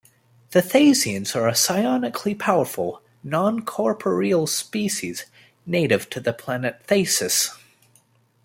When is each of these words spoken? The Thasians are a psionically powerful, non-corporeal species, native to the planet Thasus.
The 0.49 0.63
Thasians 0.63 1.35
are 1.35 1.47
a 1.47 1.51
psionically 1.53 2.33
powerful, 2.33 3.03
non-corporeal 3.23 4.47
species, 4.47 5.27
native 5.67 6.09
to 6.09 6.19
the 6.19 6.33
planet 6.33 6.81
Thasus. 6.87 7.51